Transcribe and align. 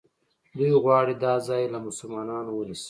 دوی 0.57 0.71
غواړي 0.83 1.13
دا 1.25 1.33
ځای 1.47 1.63
له 1.73 1.79
مسلمانانو 1.87 2.49
ونیسي. 2.55 2.79